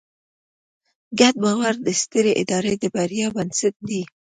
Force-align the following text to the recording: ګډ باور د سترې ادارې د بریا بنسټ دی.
ګډ 1.19 1.35
باور 1.43 1.75
د 1.85 1.87
سترې 2.01 2.31
ادارې 2.41 2.73
د 2.81 2.83
بریا 2.95 3.27
بنسټ 3.35 3.75
دی. 3.87 4.01